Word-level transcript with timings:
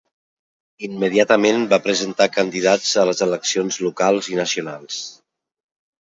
Immediatament 0.85 1.65
va 1.73 1.77
presentar 1.87 2.27
candidats 2.37 2.93
a 3.01 3.03
les 3.09 3.21
eleccions 3.25 3.77
locals 3.89 4.31
i 4.31 4.39
nacionals. 4.39 5.03